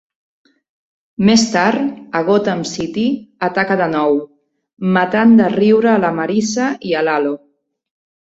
Més 1.29 1.41
tard, 1.55 1.83
a 2.19 2.21
Gotham 2.29 2.63
City, 2.69 3.03
ataca 3.49 3.77
de 3.83 3.89
nou, 3.93 4.17
matant 4.97 5.37
de 5.41 5.53
riure 5.57 5.91
a 5.93 6.01
la 6.07 6.11
Marissa 6.21 6.71
i 6.93 6.97
el 7.03 7.13
Halo. 7.13 7.35